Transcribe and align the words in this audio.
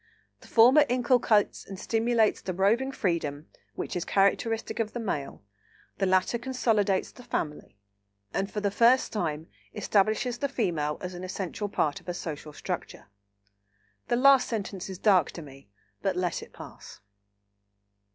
The 0.39 0.47
former 0.47 0.83
inculcates 0.89 1.63
and 1.63 1.79
stimulates 1.79 2.41
the 2.41 2.55
roving 2.55 2.91
freedom 2.91 3.47
which 3.75 3.95
is 3.95 4.03
characteristic 4.03 4.79
of 4.79 4.93
the 4.93 4.99
Male, 4.99 5.43
the 5.99 6.07
latter 6.07 6.39
consolidates 6.39 7.11
the 7.11 7.21
family, 7.23 7.77
and 8.33 8.49
for 8.49 8.61
the 8.61 8.71
first 8.71 9.13
time 9.13 9.45
establishes 9.75 10.39
the 10.39 10.49
Female 10.49 10.97
as 11.01 11.13
an 11.13 11.23
essential 11.23 11.69
part 11.69 11.99
of 11.99 12.09
a 12.09 12.15
social 12.15 12.51
structure." 12.51 13.09
(The 14.07 14.15
last 14.15 14.47
sentence 14.47 14.89
is 14.89 14.97
dark 14.97 15.29
to 15.33 15.43
me, 15.43 15.69
but 16.01 16.15
let 16.15 16.41
it 16.41 16.51
pass.) 16.51 16.99